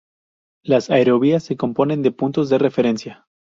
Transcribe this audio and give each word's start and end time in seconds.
Las 0.63 0.89
aerovías 0.89 1.43
se 1.43 1.57
componen 1.57 2.01
de 2.01 2.09
puntos 2.09 2.49
de 2.49 2.57
referencia. 2.57 3.27